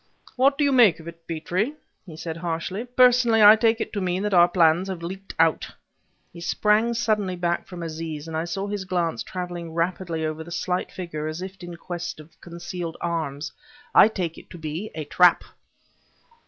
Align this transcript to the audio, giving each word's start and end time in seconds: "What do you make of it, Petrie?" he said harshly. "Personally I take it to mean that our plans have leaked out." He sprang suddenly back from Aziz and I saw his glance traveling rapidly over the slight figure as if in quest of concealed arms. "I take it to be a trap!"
"What 0.35 0.57
do 0.57 0.63
you 0.63 0.71
make 0.71 0.99
of 0.99 1.07
it, 1.07 1.27
Petrie?" 1.27 1.75
he 2.07 2.17
said 2.17 2.35
harshly. 2.37 2.85
"Personally 2.85 3.43
I 3.43 3.55
take 3.55 3.79
it 3.79 3.93
to 3.93 4.01
mean 4.01 4.23
that 4.23 4.33
our 4.33 4.47
plans 4.47 4.87
have 4.87 5.03
leaked 5.03 5.35
out." 5.37 5.67
He 6.33 6.41
sprang 6.41 6.95
suddenly 6.95 7.35
back 7.35 7.67
from 7.67 7.83
Aziz 7.83 8.27
and 8.27 8.35
I 8.35 8.45
saw 8.45 8.65
his 8.65 8.83
glance 8.83 9.21
traveling 9.21 9.75
rapidly 9.75 10.25
over 10.25 10.43
the 10.43 10.49
slight 10.49 10.91
figure 10.91 11.27
as 11.27 11.43
if 11.43 11.61
in 11.61 11.75
quest 11.77 12.19
of 12.19 12.41
concealed 12.41 12.97
arms. 12.99 13.51
"I 13.93 14.07
take 14.07 14.39
it 14.39 14.49
to 14.49 14.57
be 14.57 14.89
a 14.95 15.03
trap!" 15.05 15.43